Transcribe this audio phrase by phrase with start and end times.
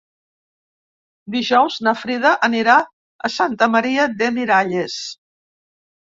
[1.33, 2.77] Dijous na Frida anirà
[3.29, 4.97] a Santa Maria de Miralles.